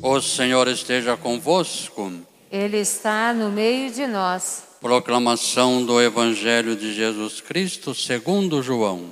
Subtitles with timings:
[0.00, 2.12] O Senhor esteja convosco.
[2.52, 4.62] Ele está no meio de nós.
[4.80, 9.10] Proclamação do Evangelho de Jesus Cristo segundo João.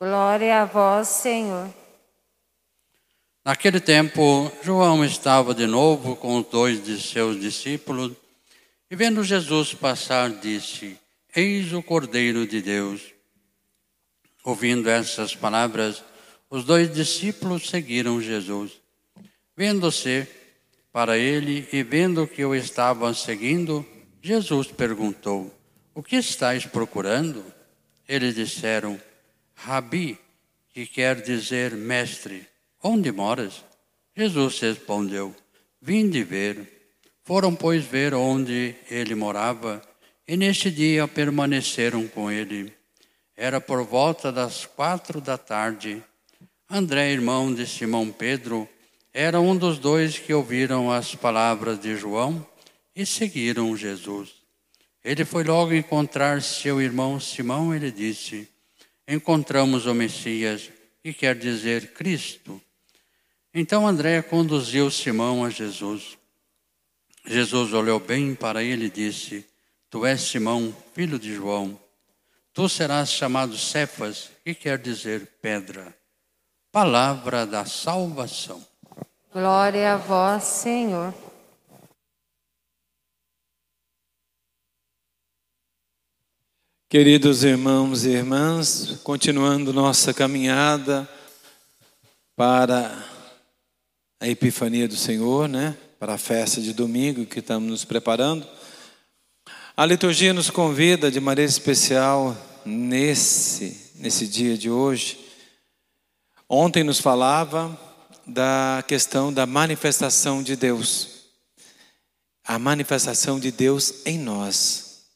[0.00, 1.72] Glória a vós, Senhor.
[3.44, 8.12] Naquele tempo, João estava de novo com os dois de seus discípulos
[8.90, 10.98] e, vendo Jesus passar, disse:
[11.34, 13.00] Eis o Cordeiro de Deus.
[14.44, 16.02] Ouvindo essas palavras,
[16.50, 18.72] os dois discípulos seguiram Jesus.
[19.58, 20.24] Vendo-se
[20.92, 23.84] para ele e vendo que o estavam seguindo,
[24.22, 25.52] Jesus perguntou:
[25.92, 27.44] O que estáis procurando?
[28.08, 29.00] Eles disseram:
[29.56, 30.16] Rabi,
[30.72, 32.46] que quer dizer mestre,
[32.80, 33.64] onde moras?
[34.16, 35.34] Jesus respondeu:
[35.82, 36.94] Vinde ver.
[37.24, 39.82] Foram, pois, ver onde ele morava,
[40.24, 42.72] e neste dia permaneceram com ele.
[43.36, 46.00] Era por volta das quatro da tarde.
[46.70, 48.68] André, irmão de Simão Pedro,
[49.20, 52.46] era um dos dois que ouviram as palavras de João
[52.94, 54.30] e seguiram Jesus.
[55.02, 58.48] Ele foi logo encontrar seu irmão Simão e lhe disse:
[59.08, 60.70] Encontramos o Messias,
[61.02, 62.62] que quer dizer Cristo.
[63.52, 66.16] Então André conduziu Simão a Jesus.
[67.26, 69.44] Jesus olhou bem para ele e disse:
[69.90, 71.76] Tu és Simão, filho de João.
[72.54, 75.92] Tu serás chamado Cefas, que quer dizer pedra.
[76.70, 78.64] Palavra da salvação.
[79.30, 81.12] Glória a vós, Senhor.
[86.88, 91.06] Queridos irmãos e irmãs, continuando nossa caminhada
[92.34, 93.04] para
[94.18, 95.76] a Epifania do Senhor, né?
[95.98, 98.48] Para a festa de domingo que estamos nos preparando.
[99.76, 102.34] A liturgia nos convida de maneira especial
[102.64, 105.18] nesse nesse dia de hoje.
[106.48, 107.78] Ontem nos falava
[108.28, 111.08] da questão da manifestação de Deus.
[112.44, 115.06] A manifestação de Deus em nós.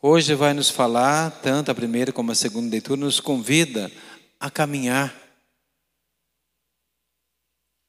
[0.00, 3.90] Hoje vai nos falar, tanto a primeira como a segunda leitura, nos convida
[4.38, 5.12] a caminhar.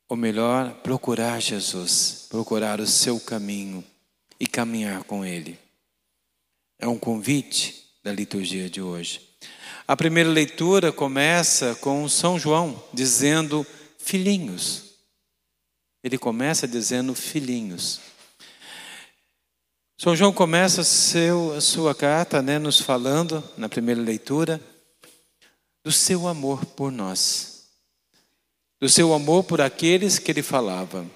[0.09, 3.83] Ou melhor, procurar Jesus, procurar o seu caminho
[4.39, 5.59] e caminhar com Ele.
[6.79, 9.21] É um convite da liturgia de hoje.
[9.87, 13.65] A primeira leitura começa com São João dizendo:
[14.05, 14.99] filhinhos.
[16.03, 17.99] Ele começa dizendo filhinhos.
[19.97, 24.61] São João começa seu, a sua carta né, nos falando, na primeira leitura,
[25.83, 27.71] do seu amor por nós,
[28.79, 31.09] do seu amor por aqueles que ele falava.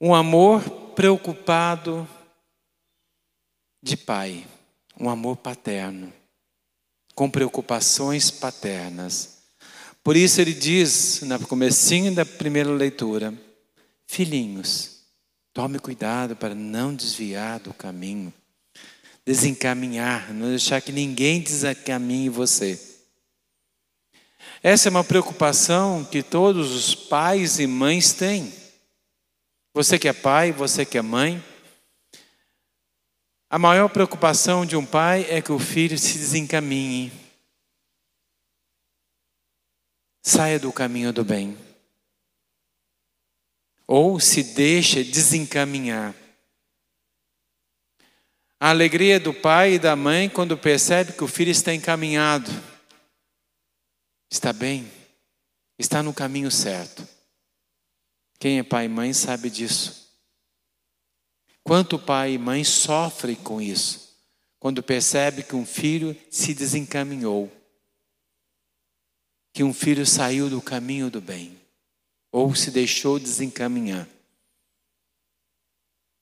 [0.00, 0.62] Um amor
[0.94, 2.08] preocupado
[3.82, 4.46] de pai,
[4.98, 6.10] um amor paterno,
[7.14, 9.35] com preocupações paternas.
[10.06, 13.34] Por isso ele diz, no comecinho da primeira leitura,
[14.06, 15.00] filhinhos,
[15.52, 18.32] tome cuidado para não desviar do caminho,
[19.24, 22.80] desencaminhar, não deixar que ninguém desencaminhe você.
[24.62, 28.52] Essa é uma preocupação que todos os pais e mães têm.
[29.74, 31.42] Você que é pai, você que é mãe,
[33.50, 37.25] a maior preocupação de um pai é que o filho se desencaminhe
[40.26, 41.56] saia do caminho do bem.
[43.86, 46.12] Ou se deixa desencaminhar.
[48.58, 52.50] A alegria do pai e da mãe quando percebe que o filho está encaminhado,
[54.28, 54.90] está bem,
[55.78, 57.06] está no caminho certo.
[58.40, 60.10] Quem é pai e mãe sabe disso.
[61.62, 64.18] Quanto pai e mãe sofrem com isso,
[64.58, 67.55] quando percebe que um filho se desencaminhou
[69.56, 71.58] que um filho saiu do caminho do bem
[72.30, 74.06] ou se deixou desencaminhar.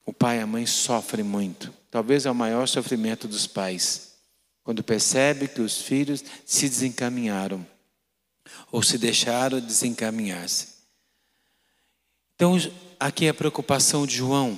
[0.06, 1.74] O pai e a mãe sofrem muito.
[1.90, 4.12] Talvez é o maior sofrimento dos pais,
[4.62, 7.66] quando percebe que os filhos se desencaminharam
[8.70, 10.68] ou se deixaram desencaminhar-se.
[12.36, 12.54] Então,
[13.00, 14.56] aqui é a preocupação de João.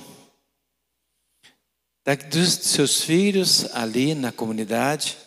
[2.29, 5.17] Dos seus filhos ali na comunidade,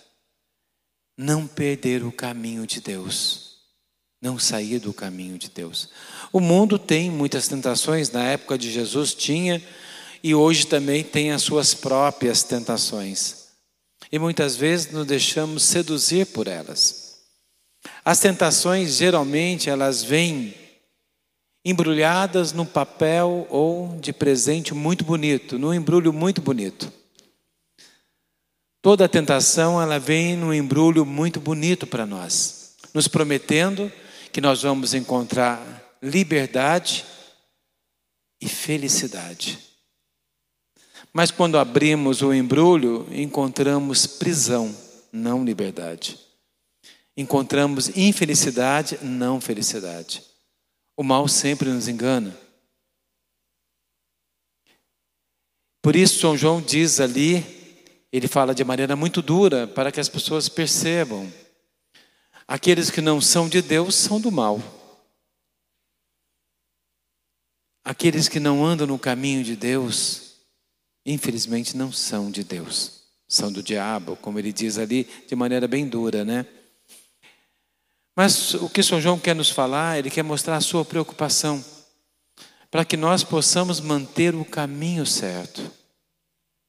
[1.20, 3.56] não perder o caminho de Deus,
[4.22, 5.90] não sair do caminho de Deus.
[6.32, 9.62] O mundo tem muitas tentações, na época de Jesus tinha,
[10.22, 13.49] e hoje também tem as suas próprias tentações.
[14.11, 17.19] E muitas vezes nos deixamos seduzir por elas.
[18.02, 20.55] As tentações, geralmente, elas vêm
[21.62, 26.90] embrulhadas num papel ou de presente muito bonito, num embrulho muito bonito.
[28.82, 33.93] Toda tentação ela vem num embrulho muito bonito para nós, nos prometendo
[34.32, 37.05] que nós vamos encontrar liberdade
[38.41, 39.59] e felicidade.
[41.12, 44.75] Mas quando abrimos o embrulho, encontramos prisão,
[45.12, 46.19] não liberdade.
[47.15, 50.23] Encontramos infelicidade, não felicidade.
[50.97, 52.35] O mal sempre nos engana.
[55.82, 57.60] Por isso, São João diz ali,
[58.12, 61.33] ele fala de maneira muito dura para que as pessoas percebam:
[62.47, 64.61] aqueles que não são de Deus são do mal.
[67.85, 70.35] Aqueles que não andam no caminho de Deus,
[71.05, 75.89] infelizmente não são de Deus, são do diabo, como ele diz ali de maneira bem
[75.89, 76.47] dura, né?
[78.15, 81.65] Mas o que São João quer nos falar, ele quer mostrar a sua preocupação
[82.71, 85.71] para que nós possamos manter o caminho certo,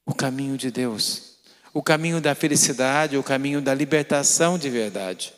[0.05, 1.30] o caminho de Deus,
[1.73, 5.33] o caminho da felicidade, o caminho da libertação de verdade,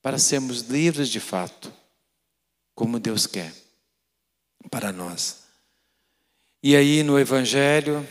[0.00, 1.72] para sermos livres de fato,
[2.74, 3.52] como Deus quer
[4.70, 5.42] para nós.
[6.62, 8.06] E aí no Evangelho,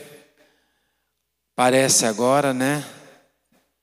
[1.54, 2.84] parece agora, né?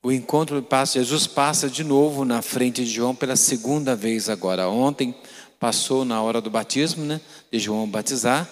[0.02, 4.70] O encontro passa, Jesus passa de novo na frente de João pela segunda vez agora.
[4.70, 5.14] Ontem
[5.60, 7.20] passou na hora do batismo, né?
[7.52, 8.50] De João batizar,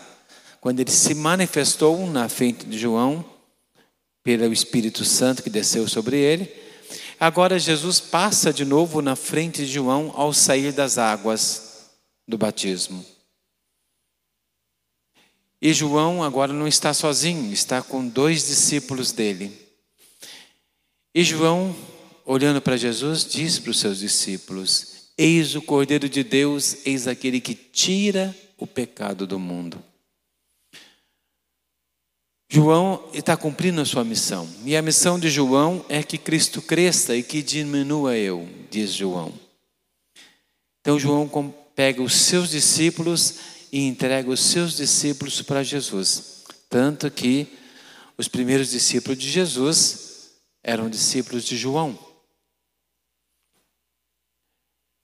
[0.60, 3.24] quando ele se manifestou na frente de João
[4.27, 6.53] pelo Espírito Santo que desceu sobre ele.
[7.18, 11.91] Agora Jesus passa de novo na frente de João ao sair das águas
[12.27, 13.06] do batismo.
[15.62, 19.57] E João agora não está sozinho, está com dois discípulos dele.
[21.15, 21.73] E João,
[22.25, 27.39] olhando para Jesus, diz para os seus discípulos: Eis o Cordeiro de Deus, eis aquele
[27.39, 29.81] que tira o pecado do mundo.
[32.49, 34.49] João está cumprindo a sua missão.
[34.63, 39.33] E a missão de João é que Cristo cresça e que diminua eu, diz João.
[40.79, 41.27] Então João
[41.75, 43.35] pega os seus discípulos
[43.71, 46.45] e entrega os seus discípulos para Jesus.
[46.69, 47.47] Tanto que
[48.17, 50.31] os primeiros discípulos de Jesus
[50.63, 51.97] eram discípulos de João.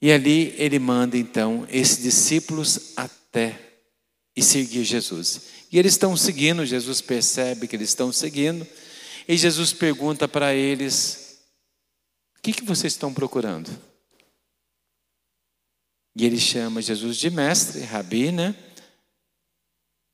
[0.01, 3.72] E ali ele manda então esses discípulos até
[4.35, 5.41] e seguir Jesus.
[5.71, 8.68] E eles estão seguindo, Jesus percebe que eles estão seguindo,
[9.27, 11.39] e Jesus pergunta para eles:
[12.38, 13.69] O que, que vocês estão procurando?
[16.15, 18.56] E ele chama Jesus de mestre, rabi, né?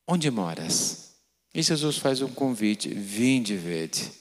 [0.07, 1.09] Onde moras?
[1.53, 4.11] E Jesus faz um convite: vinde vede.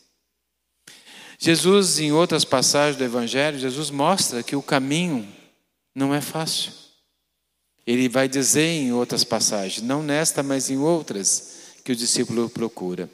[1.39, 5.33] Jesus, em outras passagens do Evangelho, Jesus mostra que o caminho
[5.95, 6.73] não é fácil.
[7.89, 13.09] Ele vai dizer em outras passagens, não nesta, mas em outras, que o discípulo procura.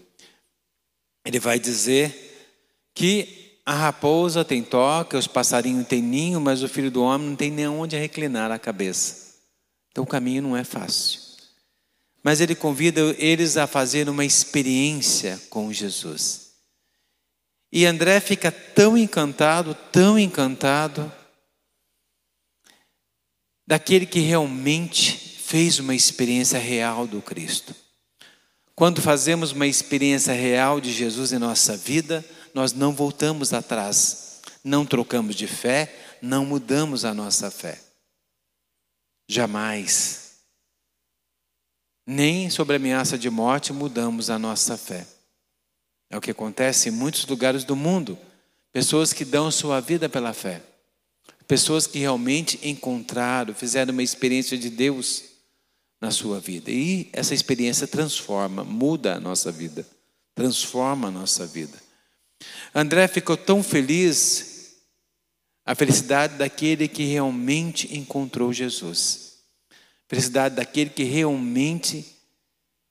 [1.25, 2.51] Ele vai dizer
[2.93, 7.37] que a raposa tem toca, os passarinhos têm ninho, mas o filho do homem não
[7.37, 9.37] tem nem onde reclinar a cabeça.
[9.93, 11.21] Então o caminho não é fácil.
[12.21, 16.51] Mas ele convida eles a fazer uma experiência com Jesus.
[17.71, 21.13] E André fica tão encantado, tão encantado,
[23.67, 27.75] daquele que realmente fez uma experiência real do Cristo.
[28.75, 34.85] Quando fazemos uma experiência real de Jesus em nossa vida, nós não voltamos atrás, não
[34.85, 37.81] trocamos de fé, não mudamos a nossa fé.
[39.29, 40.33] Jamais.
[42.07, 45.07] Nem sobre ameaça de morte mudamos a nossa fé.
[46.11, 48.19] É o que acontece em muitos lugares do mundo.
[48.73, 50.61] Pessoas que dão sua vida pela fé.
[51.47, 55.25] Pessoas que realmente encontraram, fizeram uma experiência de Deus
[56.01, 56.71] na sua vida.
[56.71, 59.87] E essa experiência transforma, muda a nossa vida,
[60.35, 61.83] transforma a nossa vida.
[62.75, 64.75] André ficou tão feliz,
[65.65, 69.39] a felicidade daquele que realmente encontrou Jesus,
[70.09, 72.05] felicidade daquele que realmente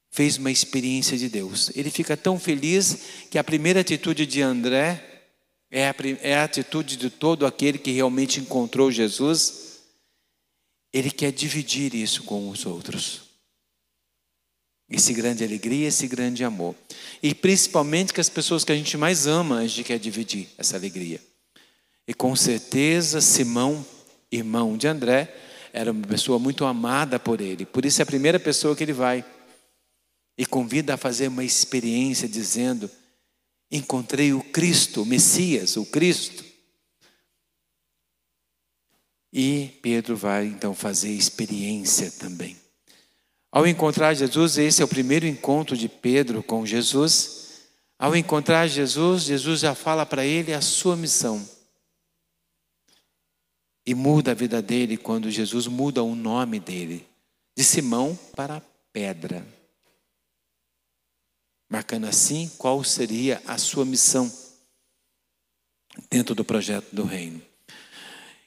[0.09, 1.71] fez uma experiência de Deus.
[1.75, 2.97] Ele fica tão feliz
[3.29, 5.12] que a primeira atitude de André
[5.75, 9.79] é a, é a atitude de todo aquele que realmente encontrou Jesus.
[10.93, 13.21] Ele quer dividir isso com os outros.
[14.87, 16.75] Esse grande alegria, esse grande amor.
[17.23, 20.77] E principalmente que as pessoas que a gente mais ama, a gente quer dividir essa
[20.77, 21.19] alegria.
[22.07, 23.83] E com certeza, Simão,
[24.31, 25.35] irmão de André,
[25.73, 27.65] era uma pessoa muito amada por ele.
[27.65, 29.25] Por isso é a primeira pessoa que ele vai.
[30.37, 32.91] E convida a fazer uma experiência dizendo:
[33.73, 36.45] Encontrei o Cristo, o Messias, o Cristo.
[39.33, 42.55] E Pedro vai então fazer experiência também.
[43.51, 47.63] Ao encontrar Jesus, esse é o primeiro encontro de Pedro com Jesus.
[47.97, 51.43] Ao encontrar Jesus, Jesus já fala para ele a sua missão.
[53.83, 57.07] E muda a vida dele quando Jesus muda o nome dele,
[57.57, 58.61] de Simão para
[58.91, 59.43] Pedra.
[61.73, 64.31] Marcando assim qual seria a sua missão
[66.07, 67.41] dentro do projeto do reino.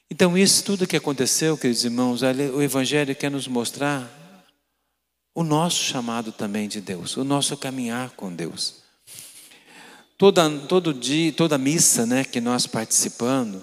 [0.09, 4.09] Então, isso tudo que aconteceu, queridos irmãos, o Evangelho quer nos mostrar
[5.35, 8.75] o nosso chamado também de Deus, o nosso caminhar com Deus.
[10.17, 13.61] Toda, todo dia, toda missa né, que nós participando,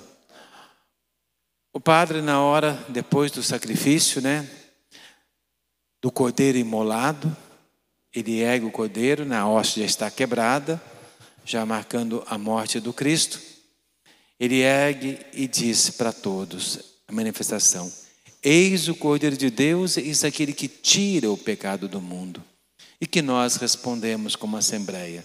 [1.73, 4.47] o padre, na hora, depois do sacrifício, né,
[6.03, 7.35] do cordeiro imolado,
[8.15, 10.81] ele ergue o cordeiro, na hoste já está quebrada,
[11.45, 13.41] já marcando a morte do Cristo.
[14.39, 16.79] Ele ergue e diz para todos
[17.09, 17.93] a manifestação:
[18.43, 22.43] Eis o Cordeiro de Deus, eis aquele que tira o pecado do mundo.
[23.01, 25.25] E que nós respondemos como assembleia: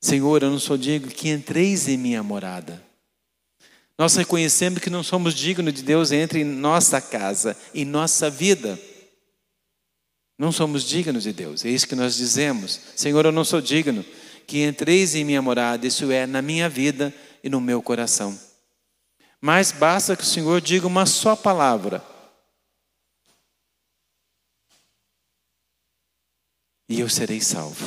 [0.00, 2.82] Senhor, eu não sou digno que entreis em minha morada.
[3.98, 8.78] Nós reconhecemos que não somos dignos de Deus entre em nossa casa, em nossa vida.
[10.38, 12.80] Não somos dignos de Deus, é isso que nós dizemos.
[12.94, 14.04] Senhor, eu não sou digno
[14.46, 17.12] que entreis em minha morada, isso é, na minha vida
[17.42, 18.38] e no meu coração.
[19.40, 22.04] Mas basta que o Senhor diga uma só palavra.
[26.88, 27.84] E eu serei salvo.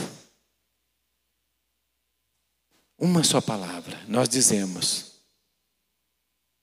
[2.98, 5.22] Uma só palavra, nós dizemos.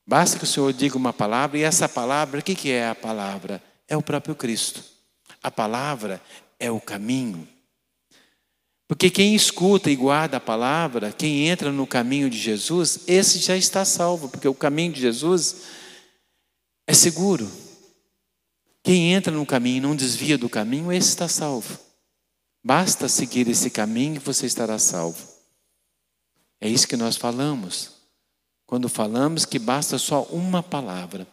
[0.06, 3.62] Basta que o Senhor diga uma palavra, e essa palavra, o que é a palavra?
[3.88, 4.95] É o próprio Cristo.
[5.46, 6.20] A palavra
[6.58, 7.46] é o caminho.
[8.88, 13.56] Porque quem escuta e guarda a palavra, quem entra no caminho de Jesus, esse já
[13.56, 15.62] está salvo, porque o caminho de Jesus
[16.84, 17.48] é seguro.
[18.82, 21.78] Quem entra no caminho e não desvia do caminho, esse está salvo.
[22.64, 25.28] Basta seguir esse caminho e você estará salvo.
[26.60, 27.92] É isso que nós falamos.
[28.66, 31.24] Quando falamos que basta só uma palavra.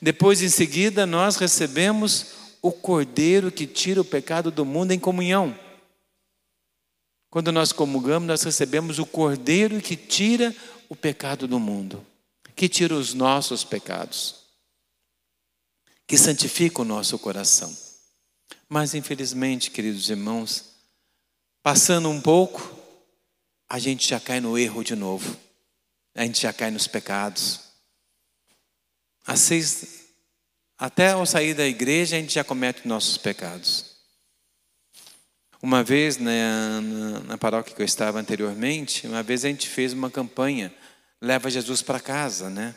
[0.00, 5.56] Depois, em seguida, nós recebemos o Cordeiro que tira o pecado do mundo em comunhão.
[7.30, 10.54] Quando nós comungamos, nós recebemos o Cordeiro que tira
[10.88, 12.04] o pecado do mundo,
[12.56, 14.46] que tira os nossos pecados,
[16.06, 17.76] que santifica o nosso coração.
[18.68, 20.72] Mas, infelizmente, queridos irmãos,
[21.62, 22.76] passando um pouco,
[23.68, 25.36] a gente já cai no erro de novo.
[26.14, 27.60] A gente já cai nos pecados.
[29.24, 30.05] Às seis,
[30.78, 33.96] até ao sair da igreja, a gente já comete nossos pecados.
[35.62, 39.92] Uma vez, né, na, na paróquia que eu estava anteriormente, uma vez a gente fez
[39.92, 40.72] uma campanha,
[41.20, 42.74] leva Jesus para casa, né?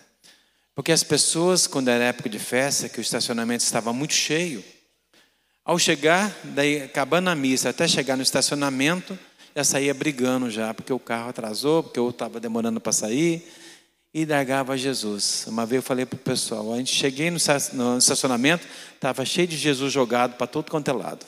[0.74, 4.64] Porque as pessoas, quando era época de festa, que o estacionamento estava muito cheio,
[5.66, 9.20] ao chegar, daí acabando a missa, até chegar no estacionamento,
[9.56, 13.46] já saía brigando já, porque o carro atrasou, porque eu estava demorando para sair,
[14.14, 15.46] e largava Jesus.
[15.48, 19.58] Uma vez eu falei para o pessoal, a gente cheguei no estacionamento, estava cheio de
[19.58, 21.26] Jesus jogado para todo quanto é lado.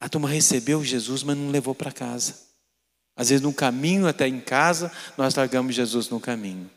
[0.00, 2.34] A turma recebeu Jesus, mas não levou para casa.
[3.16, 6.70] Às vezes, no caminho até em casa, nós largamos Jesus no caminho.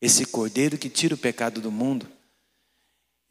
[0.00, 2.06] Esse cordeiro que tira o pecado do mundo.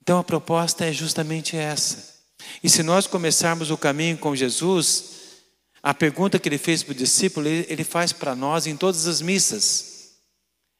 [0.01, 2.15] Então, a proposta é justamente essa.
[2.63, 5.11] E se nós começarmos o caminho com Jesus,
[5.83, 9.21] a pergunta que ele fez para o discípulo, ele faz para nós em todas as
[9.21, 9.94] missas.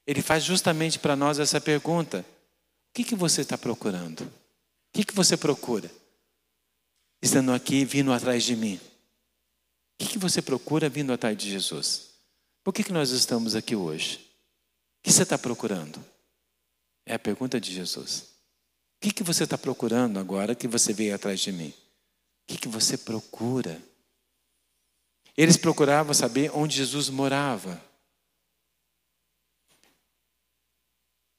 [0.05, 2.25] Ele faz justamente para nós essa pergunta:
[2.89, 4.21] O que, que você está procurando?
[4.21, 4.31] O
[4.93, 5.91] que, que você procura?
[7.21, 8.75] Estando aqui, vindo atrás de mim.
[8.75, 12.09] O que, que você procura vindo atrás de Jesus?
[12.63, 14.17] Por que, que nós estamos aqui hoje?
[14.99, 16.03] O que você está procurando?
[17.05, 18.19] É a pergunta de Jesus.
[18.97, 21.69] O que, que você está procurando agora que você veio atrás de mim?
[21.69, 21.73] O
[22.47, 23.81] que, que você procura?
[25.37, 27.81] Eles procuravam saber onde Jesus morava.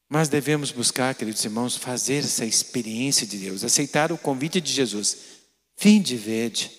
[0.08, 5.18] Mas devemos buscar, queridos irmãos, fazer essa experiência de Deus, aceitar o convite de Jesus.
[5.78, 6.70] Vinde verde,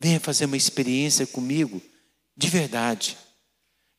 [0.00, 1.82] venha fazer uma experiência comigo,
[2.36, 3.18] de verdade.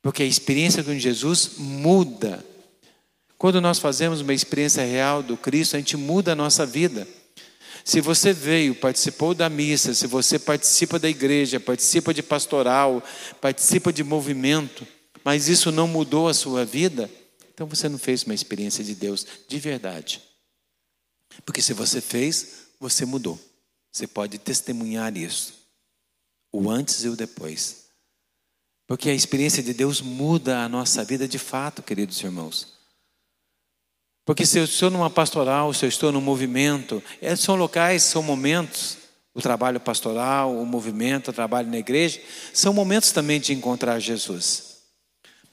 [0.01, 2.43] Porque a experiência com Jesus muda.
[3.37, 7.07] Quando nós fazemos uma experiência real do Cristo, a gente muda a nossa vida.
[7.83, 13.03] Se você veio, participou da missa, se você participa da igreja, participa de pastoral,
[13.41, 14.87] participa de movimento,
[15.23, 17.09] mas isso não mudou a sua vida,
[17.53, 20.21] então você não fez uma experiência de Deus de verdade.
[21.45, 23.39] Porque se você fez, você mudou.
[23.91, 25.53] Você pode testemunhar isso.
[26.51, 27.83] O antes e o depois.
[28.87, 32.73] Porque a experiência de Deus muda a nossa vida de fato, queridos irmãos.
[34.25, 38.23] Porque se eu estou numa pastoral, se eu estou num movimento, é, são locais, são
[38.23, 38.97] momentos,
[39.33, 42.21] o trabalho pastoral, o movimento, o trabalho na igreja,
[42.53, 44.72] são momentos também de encontrar Jesus.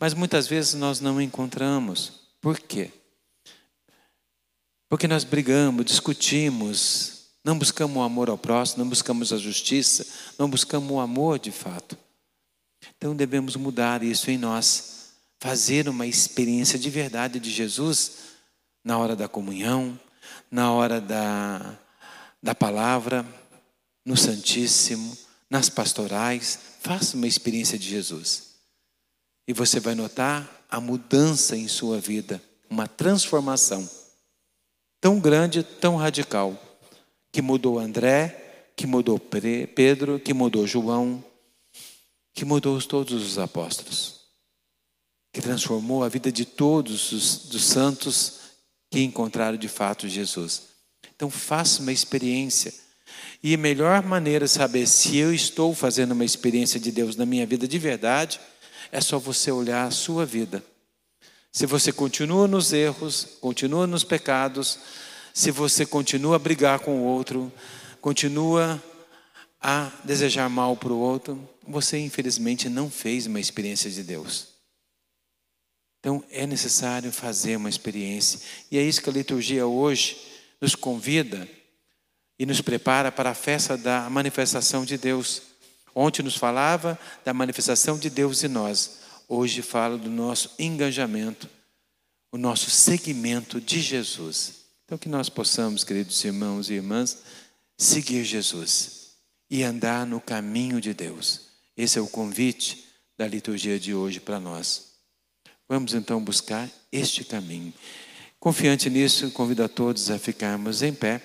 [0.00, 2.12] Mas muitas vezes nós não encontramos.
[2.40, 2.90] Por quê?
[4.88, 10.06] Porque nós brigamos, discutimos, Não buscamos o amor ao próximo, não buscamos a justiça,
[10.38, 11.96] não buscamos o amor de fato.
[12.96, 18.12] Então devemos mudar isso em nós, fazer uma experiência de verdade de Jesus
[18.84, 19.98] na hora da comunhão,
[20.50, 21.78] na hora da,
[22.42, 23.24] da palavra,
[24.04, 25.16] no Santíssimo,
[25.48, 26.58] nas pastorais.
[26.80, 28.49] Faça uma experiência de Jesus.
[29.46, 33.88] E você vai notar a mudança em sua vida, uma transformação
[35.00, 36.56] tão grande, tão radical,
[37.32, 41.24] que mudou André, que mudou Pedro, que mudou João,
[42.34, 44.20] que mudou todos os apóstolos,
[45.32, 48.40] que transformou a vida de todos os dos santos
[48.90, 50.62] que encontraram de fato Jesus.
[51.14, 52.72] Então faça uma experiência.
[53.42, 57.24] E a melhor maneira de saber se eu estou fazendo uma experiência de Deus na
[57.24, 58.40] minha vida de verdade
[58.92, 60.62] é só você olhar a sua vida.
[61.52, 64.78] Se você continua nos erros, continua nos pecados,
[65.34, 67.52] se você continua a brigar com o outro,
[68.00, 68.82] continua
[69.60, 74.48] a desejar mal para o outro, você infelizmente não fez uma experiência de Deus.
[75.98, 80.16] Então é necessário fazer uma experiência, e é isso que a liturgia hoje
[80.60, 81.48] nos convida
[82.38, 85.42] e nos prepara para a festa da manifestação de Deus.
[85.94, 91.48] Ontem nos falava da manifestação de Deus em nós, hoje fala do nosso engajamento,
[92.32, 94.60] o nosso seguimento de Jesus.
[94.84, 97.18] Então, que nós possamos, queridos irmãos e irmãs,
[97.78, 99.12] seguir Jesus
[99.48, 101.42] e andar no caminho de Deus.
[101.76, 104.90] Esse é o convite da liturgia de hoje para nós.
[105.68, 107.72] Vamos então buscar este caminho.
[108.38, 111.22] Confiante nisso, convido a todos a ficarmos em pé.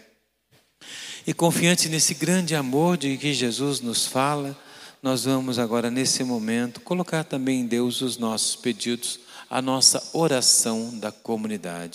[1.27, 4.55] E confiante nesse grande amor de que Jesus nos fala,
[5.01, 10.99] nós vamos agora, nesse momento, colocar também em Deus os nossos pedidos, a nossa oração
[10.99, 11.93] da comunidade.